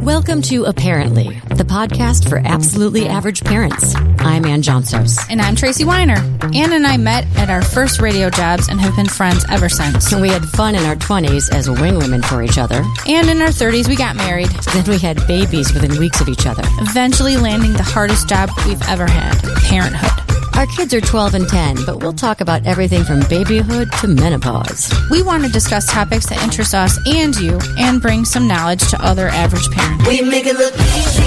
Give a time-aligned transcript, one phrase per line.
[0.00, 3.94] Welcome to Apparently, the podcast for absolutely average parents.
[4.18, 5.18] I'm Ann Johnsos.
[5.28, 6.16] And I'm Tracy Weiner.
[6.54, 10.14] Ann and I met at our first radio jobs and have been friends ever since.
[10.14, 12.82] We had fun in our 20s as wing women for each other.
[13.06, 14.48] And in our 30s, we got married.
[14.72, 16.62] Then we had babies within weeks of each other.
[16.80, 19.38] Eventually landing the hardest job we've ever had
[19.68, 20.29] parenthood.
[20.60, 24.92] Our kids are 12 and 10, but we'll talk about everything from babyhood to menopause.
[25.10, 29.02] We want to discuss topics that interest us and you and bring some knowledge to
[29.02, 30.06] other average parents.
[30.06, 31.22] We make it look easy.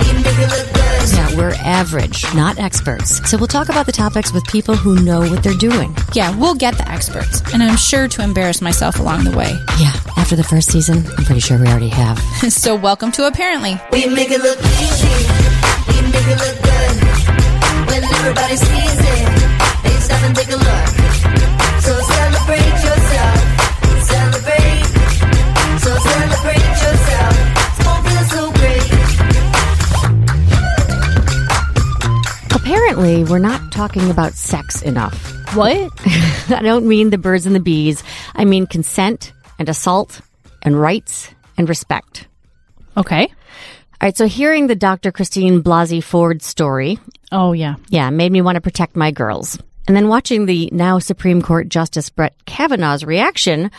[0.00, 1.12] We make it look good.
[1.12, 3.28] Yeah, we're average, not experts.
[3.28, 5.94] So we'll talk about the topics with people who know what they're doing.
[6.14, 9.52] Yeah, we'll get the experts, and I'm sure to embarrass myself along the way.
[9.78, 12.18] Yeah, after the first season, I'm pretty sure we already have.
[12.50, 13.78] so, welcome to Apparently.
[13.92, 15.12] We make it look easy.
[15.88, 17.35] We make it look good.
[17.88, 19.28] When everybody sees it,
[19.84, 20.88] they stop and take a look.
[21.86, 23.38] So celebrate yourself.
[24.12, 24.86] Celebrate.
[25.84, 27.34] So celebrate yourself.
[27.66, 28.90] It's gonna feel so great.
[32.60, 35.32] Apparently, we're not talking about sex enough.
[35.54, 35.92] What?
[36.50, 38.02] I don't mean the birds and the bees.
[38.34, 40.20] I mean consent and assault
[40.62, 42.26] and rights and respect.
[42.96, 43.28] Okay.
[44.00, 45.10] All right, so hearing the Dr.
[45.10, 46.98] Christine Blasey Ford story,
[47.32, 47.76] Oh, yeah.
[47.88, 49.58] yeah, made me want to protect my girls.
[49.88, 53.70] And then watching the now Supreme Court Justice Brett Kavanaugh's reaction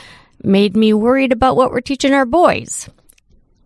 [0.44, 2.90] made me worried about what we're teaching our boys.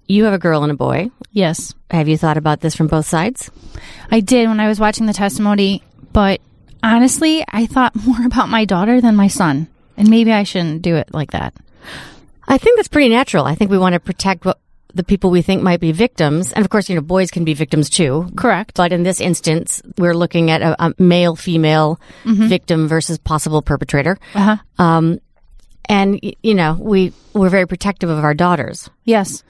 [0.08, 1.10] You have a girl and a boy.
[1.32, 1.74] Yes.
[1.90, 3.50] Have you thought about this from both sides?
[4.10, 6.42] I did when I was watching the testimony, but
[6.84, 9.68] honestly, I thought more about my daughter than my son.
[9.96, 11.54] And maybe I shouldn't do it like that.
[12.48, 13.46] I think that's pretty natural.
[13.46, 14.60] I think we want to protect what
[14.94, 16.52] the people we think might be victims.
[16.54, 18.30] And of course, you know, boys can be victims too.
[18.36, 18.78] Correct.
[18.78, 24.18] But in this instance, we're looking at a, a male female victim versus possible perpetrator.
[24.34, 24.58] Uh-huh.
[24.78, 25.20] Um,
[25.90, 28.90] and, you know, we, we're very protective of our daughters.
[29.04, 29.44] Yes.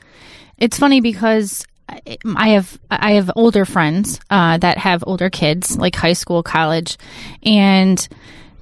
[0.58, 5.95] It's funny because I- have I have older friends uh, that have older kids, like
[5.95, 6.97] high school, college,
[7.44, 8.08] and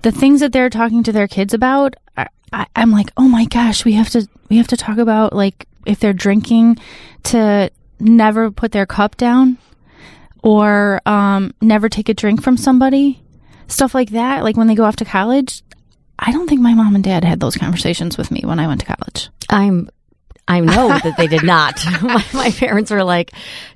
[0.01, 3.45] the things that they're talking to their kids about, I, I, I'm like, oh my
[3.45, 6.77] gosh, we have to we have to talk about like if they're drinking,
[7.23, 7.69] to
[7.99, 9.57] never put their cup down,
[10.43, 13.21] or um, never take a drink from somebody,
[13.67, 14.43] stuff like that.
[14.43, 15.63] Like when they go off to college,
[16.17, 18.81] I don't think my mom and dad had those conversations with me when I went
[18.81, 19.29] to college.
[19.49, 19.89] I'm,
[20.47, 21.79] I know that they did not.
[22.01, 23.31] my, my parents were like,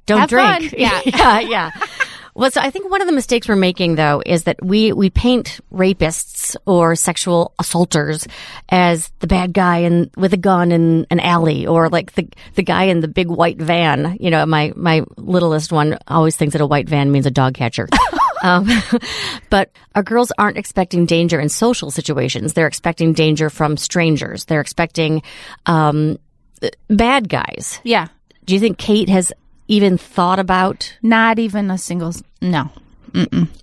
[0.05, 0.71] don't Have drink.
[0.71, 0.79] fun.
[0.79, 1.01] Yeah.
[1.05, 1.39] yeah.
[1.39, 1.71] Yeah.
[2.35, 5.09] Well, so I think one of the mistakes we're making though is that we, we
[5.09, 8.27] paint rapists or sexual assaulters
[8.69, 12.63] as the bad guy in, with a gun in an alley or like the, the
[12.63, 14.17] guy in the big white van.
[14.19, 17.53] You know, my, my littlest one always thinks that a white van means a dog
[17.53, 17.87] catcher.
[18.43, 18.67] Um,
[19.49, 22.51] but our girls aren't expecting danger in social situations.
[22.51, 24.43] They're expecting danger from strangers.
[24.43, 25.23] They're expecting
[25.65, 26.19] um,
[26.89, 27.79] bad guys.
[27.85, 28.09] Yeah,
[28.43, 29.31] Do you think Kate has
[29.67, 30.97] even thought about?
[31.01, 32.69] not even a single no.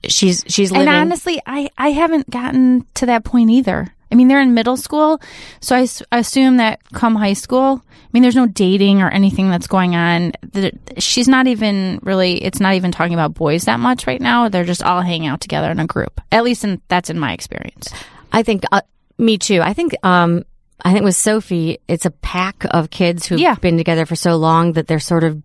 [0.07, 0.87] She's she's living.
[0.89, 3.93] And honestly, I I haven't gotten to that point either.
[4.13, 5.21] I mean, they're in middle school,
[5.61, 9.51] so I s- assume that come high school, I mean, there's no dating or anything
[9.51, 10.33] that's going on.
[10.43, 12.43] The, she's not even really.
[12.43, 14.49] It's not even talking about boys that much right now.
[14.49, 16.21] They're just all hanging out together in a group.
[16.33, 17.89] At least, in, that's in my experience.
[18.33, 18.83] I think uh,
[19.19, 19.61] me too.
[19.63, 20.45] I think um
[20.85, 23.55] I think with Sophie, it's a pack of kids who've Yeah.
[23.55, 25.43] been together for so long that they're sort of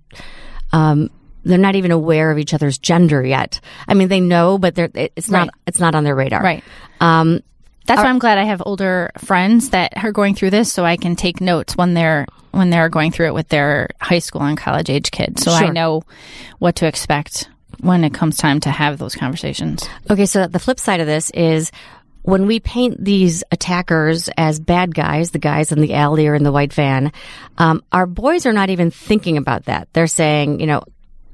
[0.71, 1.09] um
[1.43, 3.59] they're not even aware of each other's gender yet.
[3.87, 5.49] I mean, they know, but they're it's not Right.
[5.67, 6.41] it's not on their radar.
[6.41, 6.63] Right.
[6.99, 7.41] Um,
[7.85, 10.97] That's why I'm glad I have older friends that are going through this, so I
[10.97, 14.57] can take notes when they're when they're going through it with their high school and
[14.57, 16.01] college age kids, so I know
[16.57, 17.47] what to expect
[17.81, 19.87] when it comes time to have those conversations.
[20.09, 21.71] Okay, so the flip side of this is
[22.25, 26.41] when we paint these attackers as bad guys, the guys in the alley or in
[26.41, 27.11] the white van,
[27.59, 29.87] um, our boys are not even thinking about that.
[29.93, 30.81] They're saying, you know,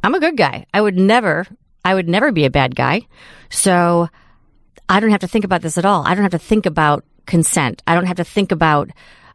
[0.03, 0.66] I'm a good guy.
[0.74, 1.47] I would never,
[1.85, 3.07] I would never be a bad guy.
[3.50, 4.09] So
[4.90, 6.06] I don't have to think about this at all.
[6.06, 7.81] I don't have to think about consent.
[7.88, 8.90] I don't have to think about,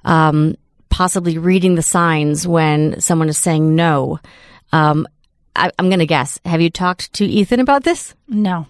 [0.05, 0.57] um,
[0.91, 4.21] possibly reading the signs when someone is saying no.
[4.73, 5.07] Um,
[5.55, 6.39] I, I'm going to guess.
[6.45, 8.15] Have you talked to Ethan about this?
[8.29, 8.67] No,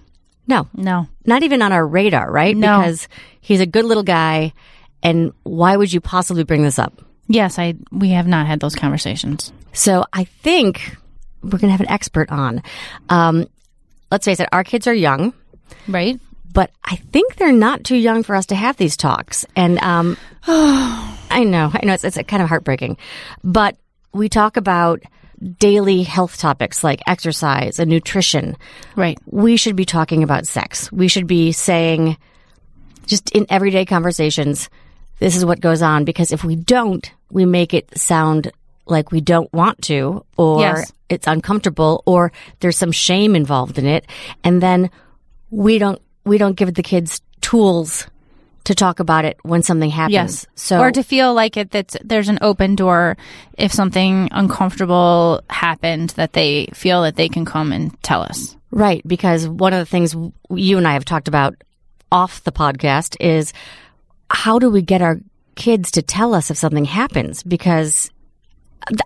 [0.46, 2.56] No no, not even on our radar, right?
[2.56, 2.78] No.
[2.80, 3.08] Because
[3.40, 4.52] he's a good little guy.
[5.02, 7.02] And why would you possibly bring this up?
[7.28, 9.52] yes, I we have not had those conversations.
[9.72, 10.96] So I think
[11.42, 12.62] we're going to have an expert on.
[13.08, 13.46] Um,
[14.10, 15.32] let's face it, our kids are young,
[15.88, 16.18] Right?
[16.52, 19.44] but I think they're not too young for us to have these talks.
[19.54, 20.16] And um,
[20.46, 22.96] I know, I know, it's, it's kind of heartbreaking,
[23.44, 23.76] but
[24.14, 25.02] we talk about
[25.58, 28.56] daily health topics like exercise and nutrition.
[28.96, 29.18] Right.
[29.26, 30.90] we should be talking about sex.
[30.90, 32.16] We should be saying,
[33.06, 34.68] just in everyday conversations,
[35.18, 36.04] this is what goes on.
[36.04, 38.50] Because if we don't, we make it sound
[38.86, 40.92] like we don't want to or Yes.
[41.08, 44.06] it's uncomfortable or there's some shame involved in it
[44.44, 44.90] and then
[45.50, 48.06] we don't we don't give the kids tools
[48.66, 50.12] to talk about it when something happens.
[50.12, 50.46] Yes.
[50.56, 53.16] So or to feel like it that's there's an open door
[53.56, 58.56] if something uncomfortable happened that they feel that they can come and tell us.
[58.72, 60.14] Right, because one of the things
[60.50, 61.54] you and I have talked about
[62.10, 63.52] off the podcast is
[64.28, 65.20] how do we get our
[65.54, 67.44] kids to tell us if something happens?
[67.44, 68.10] Because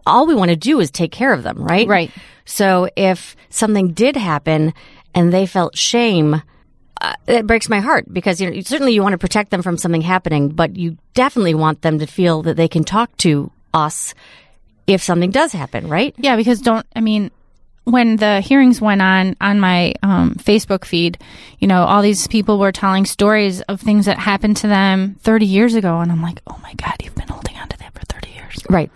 [0.07, 1.87] all we want to do is take care of them, right?
[1.87, 2.11] Right.
[2.47, 4.73] So if something did happen
[5.15, 6.43] and they felt shame,
[7.01, 9.77] uh, it breaks my heart because you know certainly you want to protect them from
[9.79, 14.15] something happening, but you definitely want them to feel that they can talk to us
[14.87, 16.15] if something does happen, right?
[16.19, 17.31] Yeah, because don't I mean
[17.85, 21.19] when the hearings went on on my um, Facebook feed,
[21.59, 25.47] you know, all these people were telling stories of things that happened to them 30
[25.47, 28.05] years ago, and I'm like, oh my god, you've been holding on to that for
[28.07, 28.91] 30 years, Right.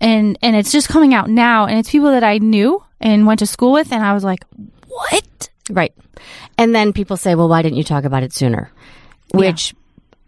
[0.00, 3.38] and and it's just coming out now, and it's people that I knew and went
[3.38, 4.44] to school with, and I was like,
[4.88, 5.48] what?
[5.70, 5.94] Right.
[6.58, 8.70] And then people say, well, why didn't you talk about it sooner?
[9.32, 9.74] Which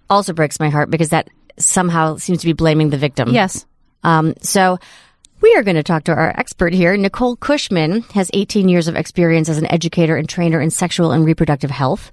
[0.08, 1.28] also breaks my heart because that
[1.58, 3.30] somehow seems to be blaming the victim.
[3.30, 3.66] Yes.
[4.02, 4.78] Um, so
[5.40, 6.96] we are going to talk to our expert here.
[6.96, 11.24] Nicole Cushman has 18 years of experience as an educator and trainer in sexual and
[11.24, 12.10] reproductive health.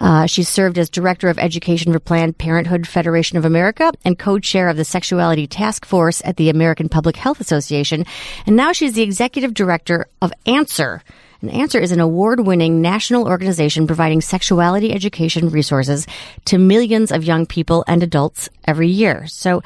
[0.00, 4.68] Uh, she's served as director of education for Planned Parenthood Federation of America and co-chair
[4.68, 8.04] of the Sexuality Task Force at the American Public Health Association.
[8.46, 11.02] And now she's the executive director of Answer.
[11.44, 16.06] And Answer is an award-winning national organization providing sexuality education resources
[16.46, 19.26] to millions of young people and adults every year.
[19.26, 19.62] So,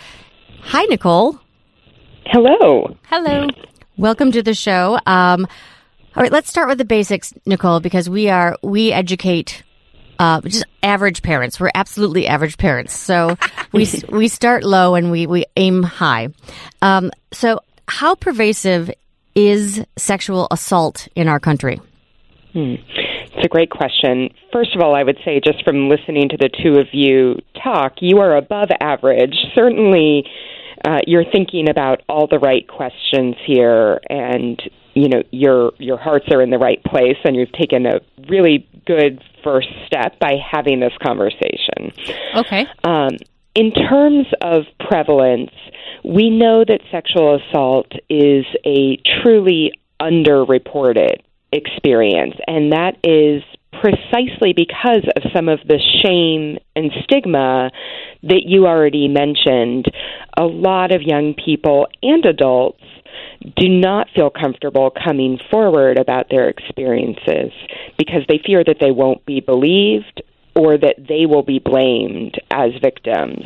[0.61, 1.39] hi, Nicole.
[2.27, 2.97] Hello.
[3.05, 3.47] Hello.
[3.97, 4.99] Welcome to the show.
[5.07, 5.47] Um,
[6.17, 9.63] all right, let's start with the basics, Nicole, because we are we educate
[10.19, 11.61] uh, just average parents.
[11.61, 12.93] We're absolutely average parents.
[12.93, 13.37] So
[13.73, 16.31] we we start low and we we aim high.
[16.83, 18.91] Um, so how pervasive
[19.39, 21.81] is sexual assault in our country?
[22.55, 24.31] It's a great question.
[24.53, 27.95] First of all, I would say just from listening to the two of you talk,
[28.01, 29.37] you are above average.
[29.55, 30.25] Certainly,
[30.85, 34.61] uh, you're thinking about all the right questions here, and
[34.95, 38.69] you know your your hearts are in the right place, and you've taken a really
[38.87, 41.93] good first step by having this conversation.
[42.35, 42.67] Okay.
[42.83, 43.19] Um,
[43.55, 45.51] in terms of prevalence,
[46.05, 51.21] we know that sexual assault is a truly underreported
[51.53, 53.43] experience, and that is
[53.81, 57.71] precisely because of some of the shame and stigma
[58.23, 59.87] that you already mentioned.
[60.37, 62.83] A lot of young people and adults
[63.57, 67.53] do not feel comfortable coming forward about their experiences
[67.97, 70.23] because they fear that they won't be believed
[70.59, 73.45] or that they will be blamed as victims.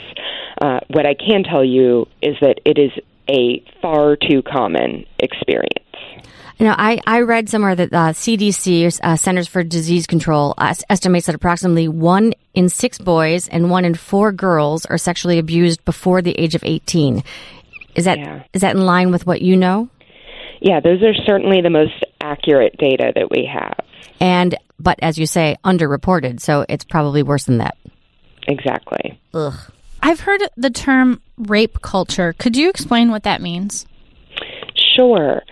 [0.61, 2.91] Uh, what I can tell you is that it is
[3.29, 5.79] a far too common experience.
[6.59, 10.75] You know, I, I read somewhere that uh, CDC, uh, Centers for Disease Control, uh,
[10.89, 15.85] estimates that approximately one in six boys and one in four girls are sexually abused
[15.85, 17.23] before the age of 18.
[17.95, 18.43] Is that is Yeah.
[18.55, 19.89] that in line with what you know?
[20.61, 23.75] Yeah, those are certainly the most accurate data that we have.
[24.21, 27.77] And but as you say, underreported, so it's probably worse than that.
[28.49, 29.21] Exactly.
[29.35, 29.55] Ugh.
[30.03, 32.33] I've heard the term rape culture.
[32.33, 33.87] Could you explain what that means?
[34.97, 35.43] Sure.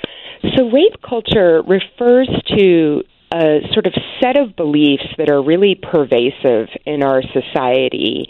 [0.56, 6.68] So, rape culture refers to a sort of set of beliefs that are really pervasive
[6.84, 8.28] in our society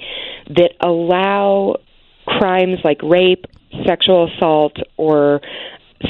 [0.49, 1.77] that allow
[2.27, 3.47] crimes like rape,
[3.87, 5.41] sexual assault, or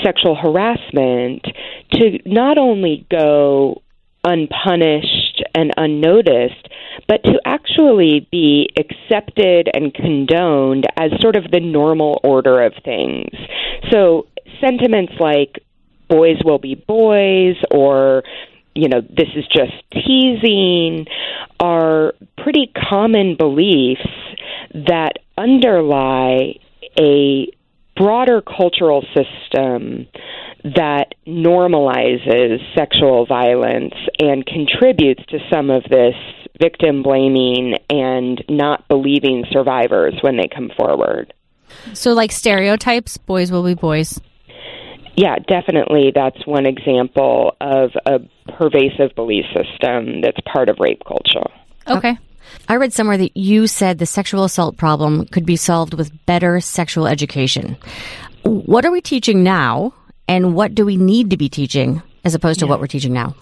[0.03, 1.45] sexual harassment
[1.93, 3.83] to not only go
[4.25, 6.69] unpunished and unnoticed,
[7.09, 13.31] but to actually be accepted and condoned as sort of the normal order of things.
[13.91, 14.27] So
[14.61, 15.61] sentiments like
[16.09, 18.25] boys will be boys or
[18.75, 21.07] you know this is just teasing
[21.59, 24.07] are pretty common beliefs
[24.75, 26.55] that underlie
[26.99, 27.49] a
[27.97, 30.07] broader cultural system
[30.65, 36.15] that normalizes sexual violence and contributes to some of this
[36.61, 41.33] victim blaming and not believing survivors when they come forward.
[41.95, 44.21] So, like stereotypes, boys will be boys.
[45.17, 46.13] Yeah, definitely.
[46.15, 48.21] That's one example of a
[48.59, 51.49] pervasive belief system that's part of rape culture.
[51.87, 52.19] Okay.
[52.69, 56.61] I read somewhere that you said the sexual assault problem could be solved with better
[56.61, 57.77] sexual education.
[58.43, 59.93] What are we teaching now,
[60.29, 63.35] and what do we need to be teaching as opposed to what we're teaching now?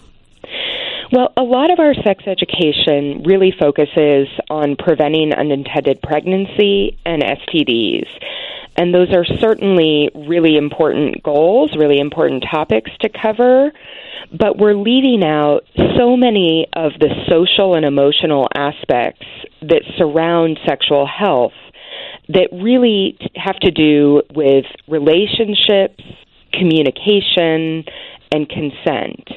[1.11, 8.07] Well, a lot of our sex education really focuses on preventing unintended pregnancy and STDs.
[8.77, 13.73] And those are certainly really important goals, really important topics to cover.
[14.39, 15.65] But we're leaving out
[15.97, 19.27] so many of the social and emotional aspects
[19.63, 21.53] that surround sexual health
[22.29, 26.05] that really have to do with relationships,
[26.53, 27.85] communication,
[28.33, 29.29] and consent.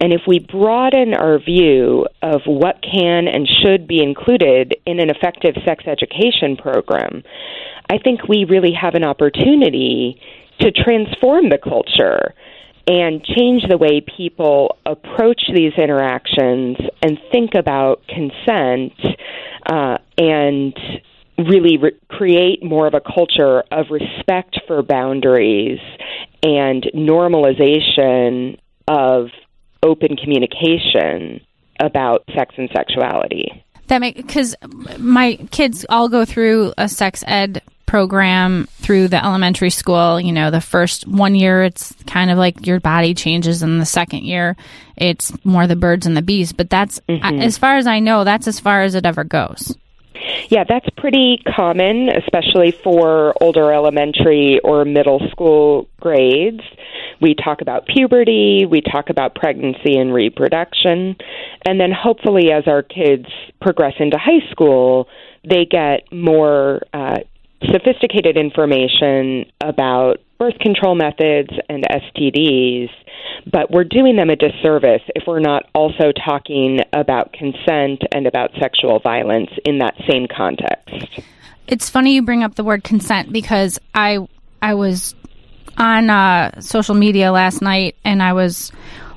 [0.00, 5.10] And if we broaden our view of what can and should be included in an
[5.10, 7.22] effective sex education program,
[7.88, 10.20] I think we really have an opportunity
[10.60, 12.34] to transform the culture
[12.86, 18.92] and change the way people approach these interactions and think about consent
[19.66, 20.78] uh, and
[21.38, 25.80] really re- create more of a culture of respect for boundaries
[26.42, 29.28] and normalization of
[29.82, 31.40] open communication
[31.80, 33.64] about sex and sexuality.
[33.88, 34.54] That make because
[34.98, 40.18] my kids all go through a sex ed program through the elementary school.
[40.18, 43.86] You know, the first one year it's kind of like your body changes, and the
[43.86, 44.56] second year
[44.96, 46.52] it's more the birds and the bees.
[46.52, 47.40] But that's mm-hmm.
[47.40, 49.76] as far as I know, that's as far as it ever goes.
[50.48, 56.60] Yeah, that's pretty common, especially for older elementary or middle school grades.
[57.20, 61.16] We talk about puberty, we talk about pregnancy and reproduction,
[61.66, 63.26] and then hopefully, as our kids
[63.60, 65.08] progress into high school,
[65.48, 67.18] they get more uh,
[67.72, 72.90] sophisticated information about birth control methods and STDs,
[73.50, 78.50] but we're doing them a disservice if we're not also talking about consent and about
[78.60, 81.20] sexual violence in that same context.
[81.66, 84.18] It's funny you bring up the word consent because I
[84.60, 85.14] I was
[85.76, 88.70] on uh, social media last night and I was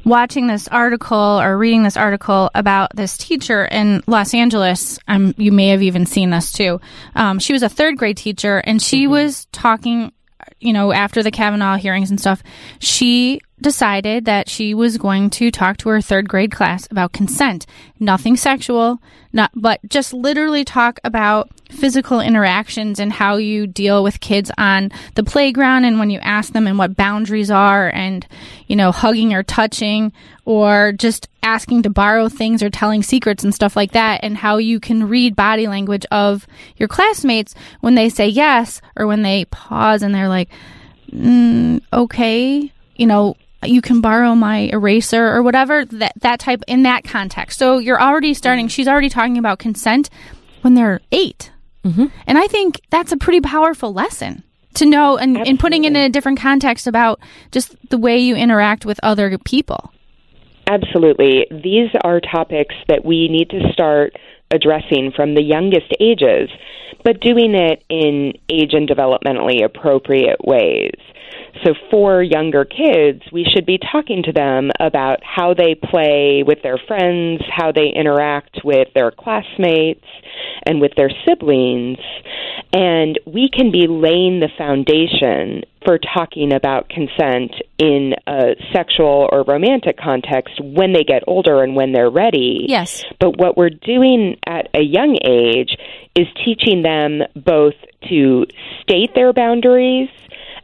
[0.07, 4.99] watching this article or reading this article about this teacher in Los Angeles.
[5.07, 6.79] Um, you may have even seen this too.
[7.13, 10.13] Um, she was a third grade teacher and she was talking,
[10.59, 12.43] you know, after the Kavanaugh hearings and stuff.
[12.79, 17.65] She decided that she was going to talk to her third grade class about consent.
[17.99, 18.99] Nothing sexual,
[19.33, 24.91] not, but just literally talk about physical interactions and how you deal with kids on
[25.15, 28.27] the playground and when you ask them and what boundaries are and,
[28.67, 30.13] you know, hugging or touching
[30.45, 34.57] or just asking to borrow things or telling secrets and stuff like that and how
[34.57, 36.45] you can read body language of
[36.77, 40.49] your classmates when they say yes or when they pause and they're like,
[41.11, 46.83] mm, okay, you know, you can borrow my eraser or whatever that that type in
[46.83, 47.57] that context.
[47.57, 48.67] So you're already starting.
[48.67, 50.09] She's already talking about consent
[50.61, 51.51] when they're 8
[51.85, 52.05] mm-hmm.
[52.25, 55.95] and I think that's a pretty powerful lesson to know and, and putting it in
[55.95, 57.19] a different context about
[57.51, 59.91] just the way you interact with other people.
[60.67, 61.47] Absolutely.
[61.49, 64.15] These are topics that we need to start
[64.51, 66.49] addressing from the youngest ages,
[67.03, 70.95] but doing it in age and developmentally appropriate ways.
[71.63, 76.59] So, for younger kids, we should be talking to them about how they play with
[76.61, 80.05] their friends, how they interact with their classmates,
[80.65, 81.97] and with their siblings.
[82.73, 89.43] And we can be laying the foundation for talking about consent in a sexual or
[89.43, 92.65] romantic context when they get older and when they're ready.
[92.67, 93.05] Yes.
[93.19, 95.77] But what we're doing at a young age
[96.15, 97.75] is teaching them both
[98.09, 98.45] to
[98.81, 100.09] state their boundaries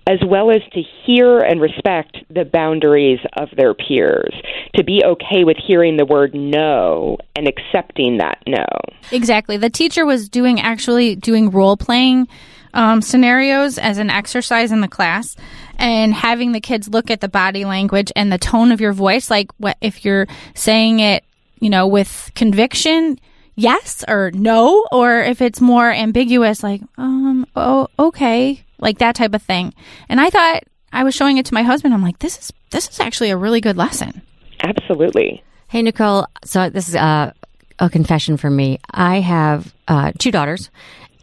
[0.08, 4.34] as well as to hear and respect the boundaries of their peers,
[4.76, 8.66] to be okay with hearing the word no and accepting that no.
[9.12, 9.58] Exactly.
[9.58, 12.28] The teacher was doing actually doing role playing
[12.74, 15.36] um, scenarios as an exercise in the class
[15.78, 19.30] and having the kids look at the body language and the tone of your voice.
[19.30, 21.24] Like, what if you're saying it,
[21.60, 23.20] you know, with conviction,
[23.56, 29.34] yes or no, or if it's more ambiguous, like, um, oh, okay, like that type
[29.34, 29.74] of thing.
[30.10, 31.94] And I thought I was showing it to my husband.
[31.94, 34.22] I'm like, this is this is actually a really good lesson.
[34.62, 35.44] Absolutely.
[35.68, 36.28] Hey, Nicole.
[36.44, 37.34] So this is uh,
[37.80, 38.80] a confession for me.
[38.92, 40.70] I have uh, two daughters,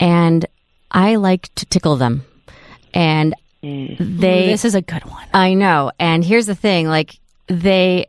[0.00, 0.44] and
[0.90, 2.24] I like to tickle them.
[2.92, 5.26] And they, this is a good one.
[5.32, 5.92] I know.
[5.98, 8.06] And here's the thing: like they,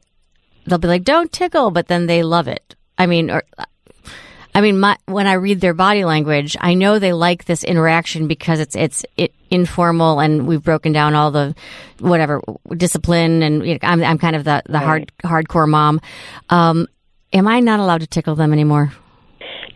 [0.65, 2.75] they'll be like, "Don't tickle," but then they love it.
[2.98, 3.43] I mean, or
[4.53, 8.27] I mean, my, when I read their body language, I know they like this interaction
[8.27, 11.55] because it's it's it, informal and we've broken down all the
[12.00, 12.41] whatever
[12.75, 16.01] discipline and you know, I'm I'm kind of the the hard hardcore mom.
[16.50, 16.88] Um,
[17.31, 18.91] am I not allowed to tickle them anymore?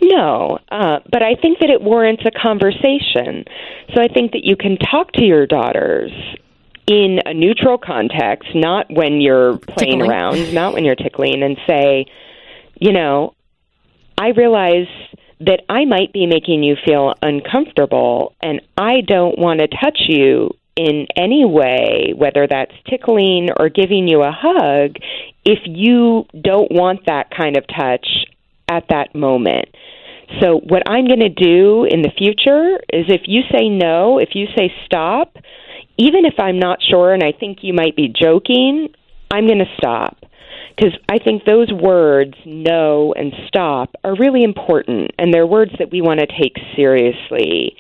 [0.02, 3.46] No, uh, but I think that it warrants a conversation.
[3.94, 6.12] So I think that you can talk to your daughters
[6.88, 10.12] in a neutral context, not when you're playing Tickling.
[10.12, 12.06] around, not when you're tickling, and say,
[12.80, 13.34] you know,
[14.18, 14.88] I realize
[15.42, 20.52] that I might be making you feel uncomfortable and I don't want to touch you
[20.76, 24.98] in any way, whether that's tickling or giving you a hug,
[25.46, 28.08] if you don't want that kind of touch
[28.68, 29.70] at that moment.
[30.42, 34.30] So, what I'm going to do in the future is if you say no, if
[34.34, 35.38] you say stop,
[35.98, 38.90] even if I'm not sure and I think you might be joking,
[39.32, 40.18] I'm going to stop.
[40.76, 45.92] Because I think those words, no and stop, are really important, and they're words that
[45.92, 47.78] we want to take seriously.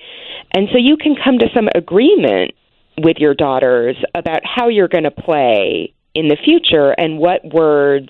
[0.53, 2.53] And so you can come to some agreement
[2.97, 8.09] with your daughters about how you're going to play in the future and what words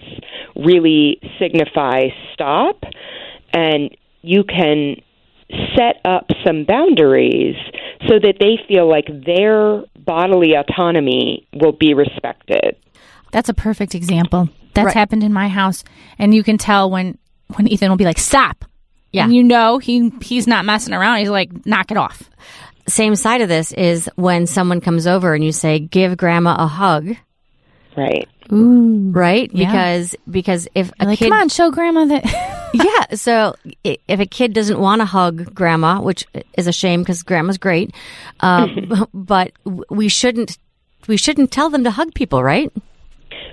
[0.55, 2.83] really signify stop.
[3.51, 3.89] And
[4.21, 4.97] you can
[5.75, 7.55] set up some boundaries
[8.07, 12.75] so that they feel like their bodily autonomy will be respected.
[13.31, 14.49] That's a perfect example.
[14.75, 14.95] That's Right.
[14.95, 15.83] happened in my house,
[16.19, 17.17] and you can tell when
[17.55, 18.65] when Ethan will be like, "Stop,"
[19.11, 19.23] Yeah.
[19.23, 21.17] and you know he he's not messing around.
[21.19, 22.29] He's like, "Knock it off."
[22.87, 26.67] Same side of this is when someone comes over and you say, "Give grandma a
[26.67, 27.15] hug,"
[27.97, 28.27] Right.
[28.51, 29.49] Ooh, right?
[29.53, 29.71] Yeah.
[29.71, 32.25] Because because if a like, kid, come on, show grandma that.
[32.73, 33.15] yeah.
[33.15, 36.25] So if a kid doesn't want to hug grandma, which
[36.57, 37.95] is a shame because grandma's great,
[38.41, 39.53] um, but
[39.89, 40.57] we shouldn't
[41.07, 42.71] we shouldn't tell them to hug people, right?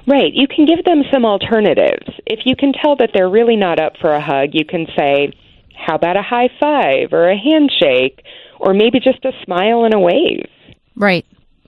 [0.07, 0.33] Right.
[0.33, 2.09] You can give them some alternatives.
[2.27, 5.33] If you can tell that they're really not up for a hug, you can say,
[5.77, 8.25] How about a high five or a handshake
[8.59, 10.47] or maybe just a smile and a wave?
[10.97, 11.25] right,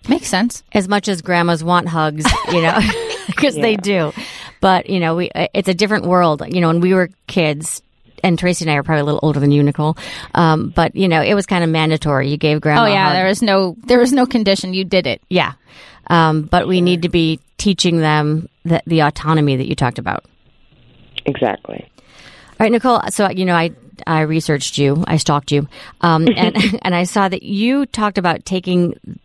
[0.09, 0.63] makes sense.
[0.73, 2.79] As much as grandmas want hugs, you know,
[3.27, 4.13] because they do.
[4.61, 6.43] But you know, we it's a different world.
[6.49, 7.83] You know, when we were kids.
[8.23, 9.99] And Tracy and I are probably a little older than you, Nicole.
[10.35, 12.31] Um, but you know, it was kind of mandatory.
[12.31, 12.83] You gave grandma.
[12.83, 13.13] Oh a yeah, hug.
[13.17, 14.73] there was no there was no condition.
[14.73, 15.21] You did it.
[15.29, 15.53] Yeah.
[16.09, 20.27] Um, but we need to be teaching them the, the autonomy that you talked about.
[21.25, 21.83] Exactly.
[21.83, 23.01] All right, Nicole.
[23.09, 23.73] So, you know, I,
[24.07, 25.67] I researched you, I stalked you,
[26.03, 29.19] um, and, and I saw that you talked about taking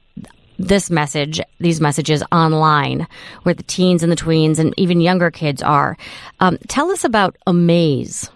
[0.57, 3.07] this message, these messages online
[3.43, 5.97] where the teens and the tweens and even younger kids are.
[6.39, 8.29] Um, tell us about Amaze.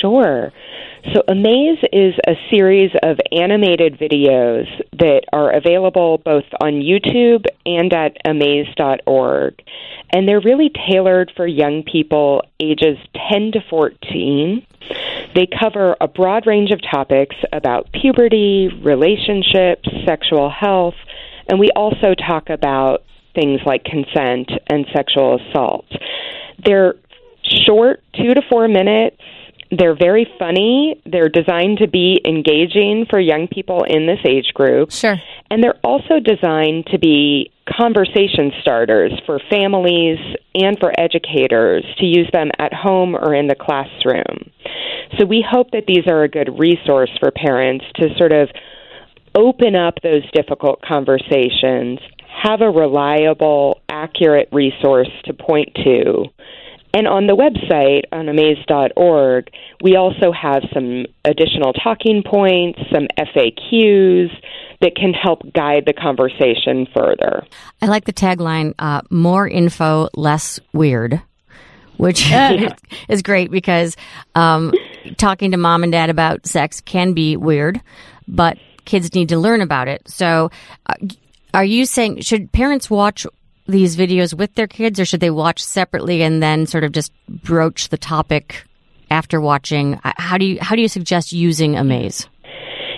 [0.00, 0.50] Sure.
[1.14, 4.66] So, Amaze is a series of animated videos
[4.98, 9.62] that are available both on YouTube and at amaze.org.
[10.12, 12.98] And they're really tailored for young people ages
[13.30, 14.66] 10 to 14.
[15.34, 20.96] They cover a broad range of topics about puberty, relationships, sexual health,
[21.48, 25.86] and we also talk about things like consent and sexual assault.
[26.64, 26.94] They're
[27.42, 29.20] short, two to four minutes.
[29.70, 31.00] They're very funny.
[31.06, 34.90] They're designed to be engaging for young people in this age group.
[34.90, 35.16] Sure.
[35.48, 40.18] And they're also designed to be conversation starters for families
[40.54, 44.50] and for educators to use them at home or in the classroom.
[45.18, 48.48] So we hope that these are a good resource for parents to sort of
[49.34, 52.00] open up those difficult conversations,
[52.42, 56.24] have a reliable, accurate resource to point to.
[56.92, 59.50] And on the website, on amaze.org,
[59.82, 64.30] we also have some additional talking points, some FAQs
[64.80, 67.44] that can help guide the conversation further.
[67.80, 71.22] I like the tagline, uh, more info, less weird,
[71.96, 72.24] which
[73.08, 73.96] is great because
[74.34, 74.72] um,
[75.16, 77.80] talking to mom and dad about sex can be weird,
[78.26, 80.02] but kids need to learn about it.
[80.08, 80.50] So,
[80.86, 80.94] uh,
[81.52, 83.26] are you saying should parents watch
[83.70, 87.12] these videos with their kids or should they watch separately and then sort of just
[87.28, 88.64] broach the topic
[89.10, 89.94] after watching?
[90.04, 92.28] Uh, How do you how do you suggest using Amaze?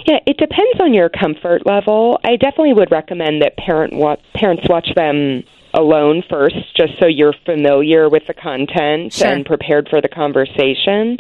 [0.07, 2.19] Yeah, it depends on your comfort level.
[2.25, 7.35] I definitely would recommend that parent wa- parents watch them alone first, just so you're
[7.45, 9.29] familiar with the content Sure.
[9.29, 11.17] and prepared for the conversation.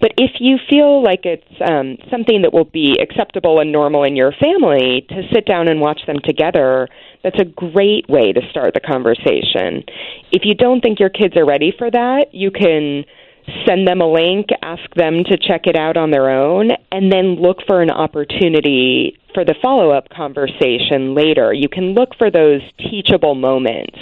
[0.00, 4.16] But if you feel like it's um, something that will be acceptable and normal in
[4.16, 6.88] your family to sit down and watch them together,
[7.22, 9.84] that's a great way to start the conversation.
[10.32, 13.04] If you don't think your kids are ready for that, you can
[13.66, 17.36] send them a link, ask them to check it out on their own, and then
[17.36, 21.52] look for an opportunity for the follow up conversation later.
[21.52, 23.98] You can look for those teachable moments.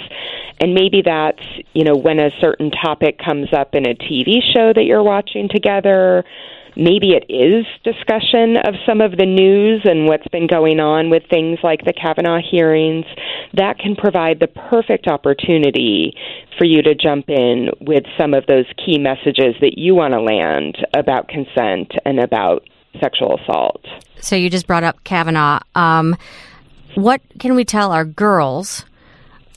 [0.60, 4.72] And maybe that's, you know, when a certain topic comes up in a TV show
[4.72, 6.24] that you're watching together.
[6.76, 11.22] Maybe it is discussion of some of the news and what's been going on with
[11.28, 13.04] things like the Kavanaugh hearings.
[13.54, 16.14] That can provide the perfect opportunity
[16.58, 20.20] for you to jump in with some of those key messages that you want to
[20.20, 22.68] land about consent and about
[23.00, 23.84] sexual assault.
[24.20, 25.60] So you just brought up Kavanaugh.
[25.74, 26.16] Um,
[26.94, 28.84] what can we tell our girls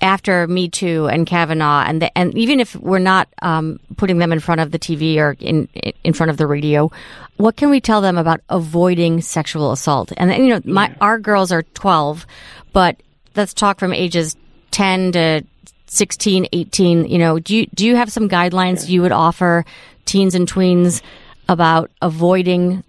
[0.01, 4.31] after Me Too and Kavanaugh, and the, and even if we're not um, putting them
[4.31, 5.67] in front of the TV or in
[6.03, 6.91] in front of the radio,
[7.37, 10.11] what can we tell them about avoiding sexual assault?
[10.17, 12.25] And you know, my our girls are twelve,
[12.73, 13.01] but
[13.35, 14.35] let's talk from ages
[14.71, 15.43] ten to
[15.87, 17.05] 16, 18.
[17.05, 19.65] You know, do you do you have some guidelines you would offer
[20.05, 21.01] teens and tweens
[21.47, 22.83] about avoiding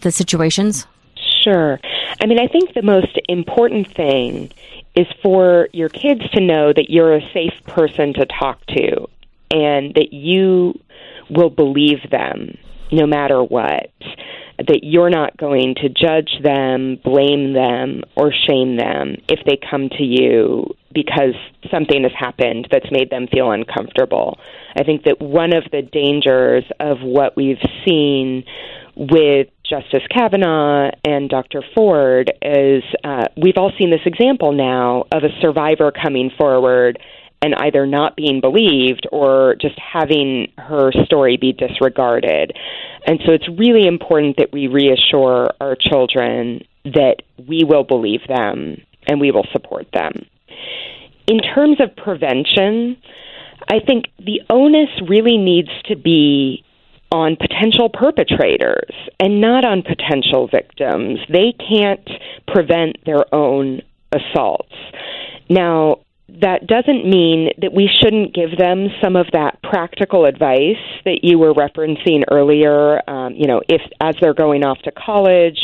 [0.00, 0.86] the situations?
[1.42, 1.78] Sure.
[2.20, 4.50] I mean, I think the most important thing
[4.96, 9.06] is for your kids to know that you're a safe person to talk to
[9.50, 10.78] and that you
[11.30, 12.56] will believe them
[12.90, 13.90] no matter what.
[14.58, 19.90] That you're not going to judge them, blame them, or shame them if they come
[19.90, 21.34] to you because
[21.70, 24.38] something has happened that's made them feel uncomfortable.
[24.74, 28.44] I think that one of the dangers of what we've seen
[28.96, 31.62] with Justice Kavanaugh and Dr.
[31.74, 36.98] Ford is uh, we've all seen this example now of a survivor coming forward
[37.42, 42.52] and either not being believed or just having her story be disregarded.
[43.06, 48.80] And so it's really important that we reassure our children that we will believe them
[49.06, 50.12] and we will support them.
[51.26, 52.96] In terms of prevention,
[53.68, 56.64] I think the onus really needs to be
[57.16, 61.18] on potential perpetrators and not on potential victims.
[61.32, 62.06] They can't
[62.46, 63.80] prevent their own
[64.12, 64.74] assaults.
[65.48, 71.20] Now, that doesn't mean that we shouldn't give them some of that practical advice that
[71.22, 73.08] you were referencing earlier.
[73.08, 75.60] Um, you know, if as they're going off to college,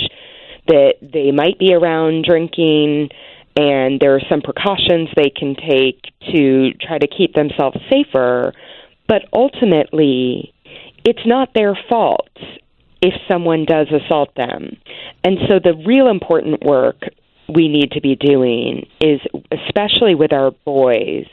[0.68, 3.10] that they might be around drinking,
[3.56, 6.00] and there are some precautions they can take
[6.32, 8.54] to try to keep themselves safer.
[9.08, 10.51] But ultimately,
[11.04, 12.30] it's not their fault
[13.00, 14.76] if someone does assault them.
[15.24, 17.02] And so the real important work
[17.52, 21.26] we need to be doing is, especially with our boys,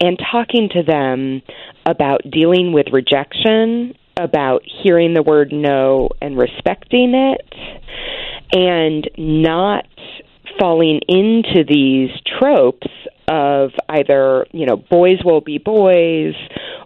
[0.00, 1.42] and talking to them
[1.86, 7.54] about dealing with rejection, about hearing the word no and respecting it,
[8.52, 9.86] and not
[10.58, 12.86] falling into these tropes
[13.28, 16.34] of either, you know, boys will be boys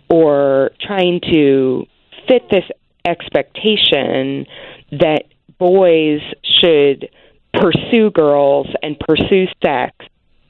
[0.09, 1.85] or trying to
[2.29, 2.65] fit this
[3.05, 4.47] expectation
[4.93, 5.25] that
[5.59, 7.09] boys should
[7.55, 9.95] pursue girls and pursue sex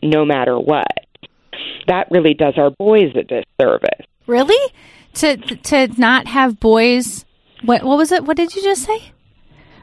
[0.03, 0.87] no matter what.
[1.87, 4.07] That really does our boys a disservice.
[4.27, 4.73] Really?
[5.15, 7.25] To to not have boys
[7.63, 8.25] what what was it?
[8.25, 9.13] What did you just say?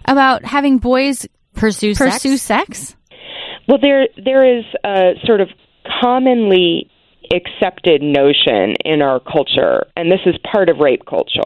[0.06, 1.26] About having boys
[1.56, 2.80] Pursue, pursue sex?
[2.80, 2.96] sex?
[3.68, 5.50] Well, there there is a sort of
[6.02, 6.90] commonly
[7.32, 11.42] accepted notion in our culture, and this is part of rape culture,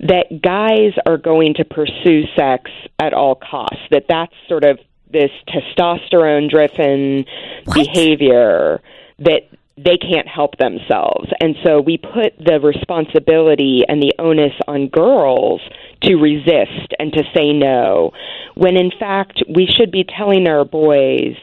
[0.00, 3.82] that guys are going to pursue sex at all costs.
[3.90, 4.78] That that's sort of
[5.10, 7.24] this testosterone driven
[7.72, 8.80] behavior
[9.18, 11.28] that they can't help themselves.
[11.40, 15.60] And so we put the responsibility and the onus on girls
[16.02, 18.12] to resist and to say no,
[18.54, 21.36] when in fact we should be telling our boys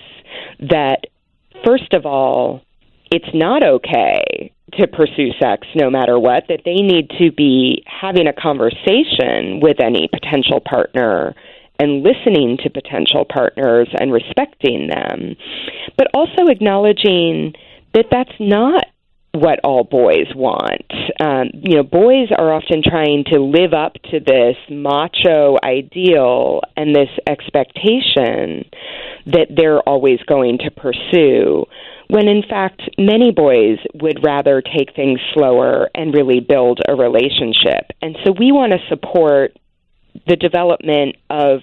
[0.60, 1.06] that,
[1.66, 2.62] first of all,
[3.16, 8.28] it's not okay to pursue sex no matter what, that they need to be having
[8.28, 11.34] a conversation with any potential partner
[11.80, 15.36] and listening to potential partners and respecting them,
[15.98, 17.54] but also acknowledging
[17.94, 18.84] that that's not
[19.36, 20.92] what all boys want.
[21.20, 26.96] Um, you know, boys are often trying to live up to this macho ideal and
[26.96, 28.66] this expectation
[29.28, 31.66] that they're always going to pursue.
[32.08, 37.92] When in fact, many boys would rather take things slower and really build a relationship.
[38.02, 39.58] And so we want to support
[40.28, 41.62] the development of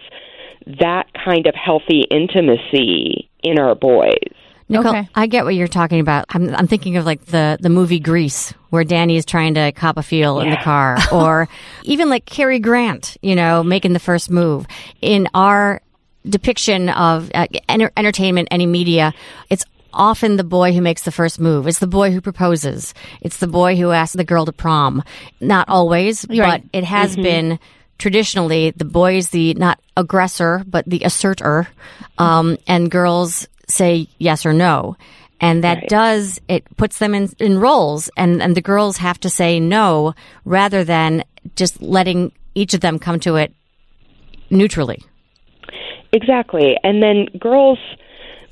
[0.81, 4.35] that kind of healthy intimacy in our boys.
[4.73, 5.09] Nicole, Okay.
[5.15, 6.27] I get what you're talking about.
[6.31, 9.97] I'm, I'm thinking of like the, the movie Grease, where Danny is trying to cop
[9.99, 11.49] a feel in the car, or
[11.85, 14.67] even like Cary Grant, you know, making the first move.
[15.01, 15.81] In our
[16.29, 19.13] depiction of uh, enter- entertainment, any media,
[19.51, 21.67] it's often the boy who makes the first move.
[21.67, 22.95] It's the boy who proposes.
[23.21, 25.03] It's the boy who asks the girl to prom.
[25.41, 26.63] Not always, right.
[26.63, 27.59] but it has been
[27.99, 31.69] traditionally the boy is the not aggressor but the asserter
[32.19, 34.97] um, and girls say yes or no
[35.41, 39.29] and that does it puts them in, in roles and, and the girls have to
[39.29, 41.25] say no rather than
[41.57, 43.55] just letting each of them come to it
[44.51, 45.03] neutrally
[46.13, 46.77] Exactly.
[46.83, 47.79] And then girls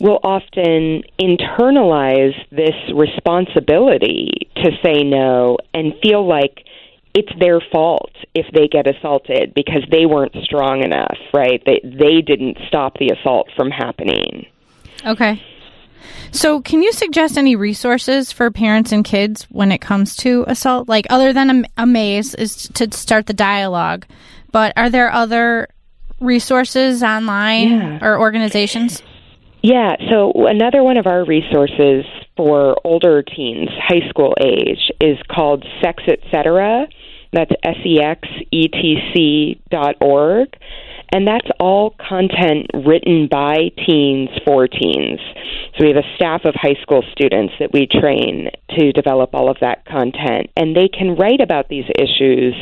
[0.00, 6.64] will often internalize this responsibility to say no and feel like
[7.14, 11.62] it's their fault if they get assaulted because they weren't strong enough, right?
[11.66, 14.46] They they didn't stop the assault from happening.
[15.04, 15.42] Okay.
[16.32, 20.88] So, can you suggest any resources for parents and kids when it comes to assault?
[20.88, 24.06] Like, other than Amaze is to start the dialogue,
[24.52, 25.68] but are there other
[26.20, 27.98] resources online Yeah.
[28.02, 29.02] or organizations?
[29.62, 32.04] Yeah, so another one of our resources
[32.36, 36.86] for older teens, high school age, is called Sex Etc.
[37.32, 40.48] That's S E X E T C dot org.
[41.12, 45.20] And that's all content written by teens for teens.
[45.76, 49.50] So we have a staff of high school students that we train to develop all
[49.50, 50.50] of that content.
[50.56, 52.54] And they can write about these issues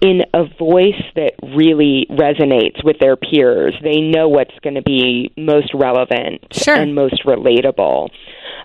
[0.00, 3.74] in a voice that really resonates with their peers.
[3.82, 6.76] They know what's going to be most relevant Sure.
[6.76, 8.10] and most relatable.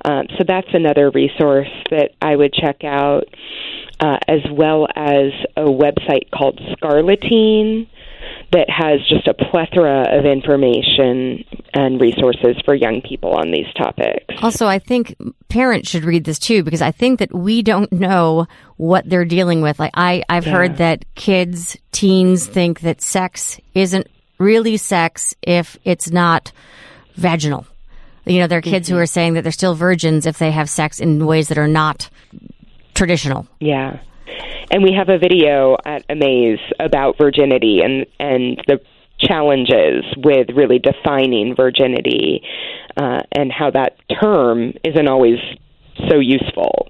[0.06, 3.24] Um, so that's another resource that I would check out,
[4.00, 7.88] uh, as well as a website called Scarleteen
[8.54, 14.36] that has just a plethora of information and resources for young people on these topics.
[14.42, 15.16] Also, I think
[15.50, 19.62] parents should read this too because I think that we don't know what they're dealing
[19.62, 19.80] with.
[19.80, 26.12] Like I, I've heard that kids, teens think that sex isn't really sex if it's
[26.12, 26.52] not
[27.16, 27.66] vaginal.
[28.26, 29.02] You know, there are kids who mm-hmm.
[29.02, 32.10] are saying that they're still virgins if they have sex in ways that are not
[32.94, 33.48] traditional.
[33.60, 34.00] Yeah.
[34.74, 38.80] And we have a video at Amaze about virginity and, and the
[39.20, 42.42] challenges with really defining virginity
[42.98, 45.38] uh, and how that term isn't always
[46.10, 46.88] so useful.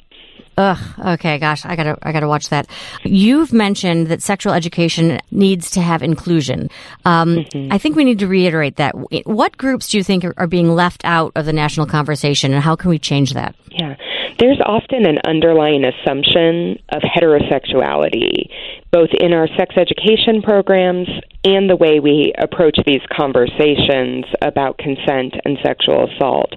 [0.56, 0.78] Ugh.
[1.16, 1.40] Okay.
[1.40, 2.68] Gosh, I gotta, I gotta watch that.
[3.04, 6.70] You've mentioned that sexual education needs to have inclusion.
[7.04, 8.94] Um, I think we need to reiterate that.
[9.26, 12.64] What groups do you think are, are being left out of the national conversation, and
[12.64, 13.56] how can we change that?
[13.72, 13.96] Yeah.
[14.40, 18.50] There's often an underlying assumption of heterosexuality,
[18.92, 21.08] both in our sex education programs
[21.44, 26.54] and the way we approach these conversations about consent and sexual assault.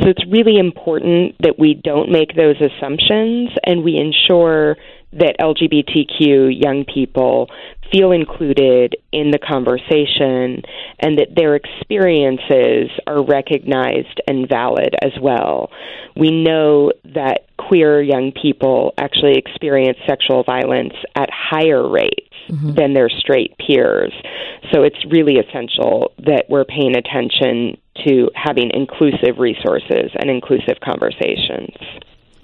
[0.00, 4.76] So it's really important that we don't make those assumptions and we ensure
[5.12, 7.50] that LGBTQ young people
[7.92, 10.62] feel included in the conversation
[11.00, 15.70] and that their experiences are recognized and valid as well.
[16.16, 22.74] We know that queer young people actually experience sexual violence at higher rates mm-hmm.
[22.74, 24.12] than their straight peers.
[24.72, 27.76] So it's really essential that we're paying attention
[28.06, 31.76] to having inclusive resources and inclusive conversations.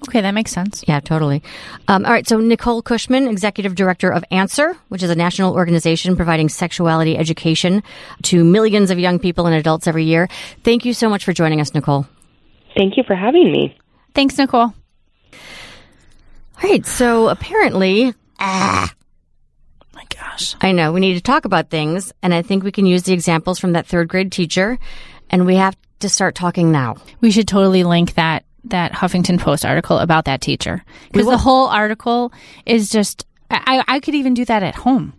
[0.03, 0.83] Okay, that makes sense.
[0.87, 1.41] Yeah, totally.
[1.87, 2.27] Um, all right.
[2.27, 7.83] So Nicole Cushman, executive director of Answer, which is a national organization providing sexuality education
[8.23, 10.29] to millions of young people and adults every year.
[10.63, 12.05] Thank you so much for joining us, Nicole.
[12.75, 13.75] Thank you for having me.
[14.13, 14.73] Thanks, Nicole.
[15.33, 16.85] All right.
[16.85, 20.55] So apparently, My gosh.
[20.61, 23.13] I know we need to talk about things, and I think we can use the
[23.13, 24.77] examples from that third grade teacher,
[25.29, 26.97] and we have to start talking now.
[27.19, 31.67] We should totally link that that Huffington Post article about that teacher because the whole
[31.67, 32.31] article
[32.65, 33.25] is just.
[33.49, 35.13] I, I could even do that at home.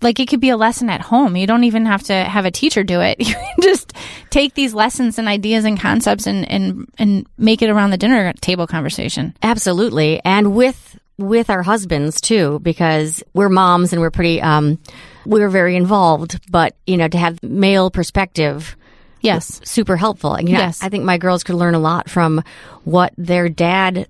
[0.00, 1.36] Like it could be a lesson at home.
[1.36, 3.18] You don't even have to have a teacher do it.
[3.28, 3.92] You can just
[4.30, 8.32] take these lessons and ideas and concepts and and and make it around the dinner
[8.40, 9.34] table conversation.
[9.42, 14.78] Absolutely, and with with our husbands too, because we're moms and we're pretty um,
[15.26, 16.40] we're very involved.
[16.50, 18.76] But you know, to have male perspective,
[19.20, 19.60] Yes.
[19.64, 20.34] super helpful.
[20.34, 20.82] And, you know, Yes.
[20.82, 22.42] I think my girls could learn a lot from
[22.84, 24.08] what their dad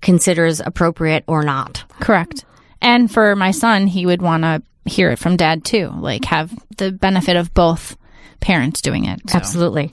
[0.00, 1.84] considers appropriate or not.
[2.00, 2.44] Correct.
[2.80, 6.52] And for my son, he would want to hear it from dad too, like have
[6.76, 7.96] the benefit of both
[8.40, 9.20] parents doing it.
[9.28, 9.36] So.
[9.36, 9.92] Absolutely.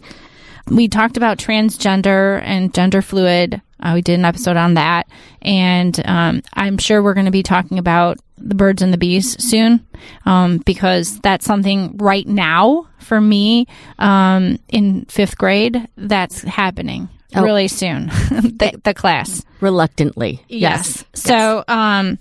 [0.69, 3.61] we talked about transgender and gender fluid.
[3.79, 5.07] Uh, we did an episode on that,
[5.41, 9.41] and um, I'm sure we're going to be talking about the birds and the bees
[9.43, 9.85] soon,
[10.25, 13.67] um, because that's something right now for me
[13.99, 17.09] um, in fifth grade that's happening
[17.41, 18.07] really soon.
[18.29, 19.43] the, the class.
[19.61, 20.43] Reluctantly.
[20.47, 21.03] Yes.
[21.13, 22.19] So, um,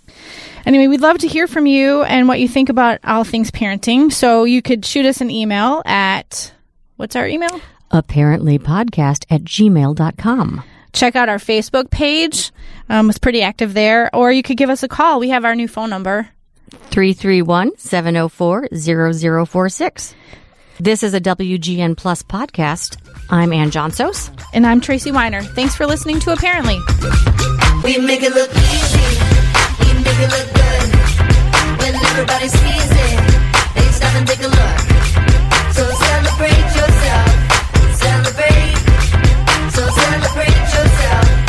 [0.67, 4.13] anyway, we'd love to hear from you and what you think about all things parenting.
[4.13, 6.53] So you could shoot us an email at
[6.97, 7.61] what's our email?
[7.91, 10.63] Apparently podcast at gmail.com
[10.95, 12.53] check out our Facebook page.
[12.89, 14.15] Um, it's pretty active there.
[14.15, 15.21] Or you could give us a call.
[15.21, 16.31] We have our new phone number
[16.71, 18.69] 331 704
[19.47, 20.15] 0046.
[20.81, 22.97] This is a WGN Plus podcast.
[23.31, 24.31] I'm Ann Johnsos.
[24.53, 25.43] And I'm Tracy Weiner.
[25.43, 26.79] Thanks for listening to Apparently.
[27.85, 29.05] We make it look easy.
[29.81, 31.79] We make it look good.
[31.79, 34.84] When everybody sees it, they stop and take a look.
[40.35, 41.44] separate yourself.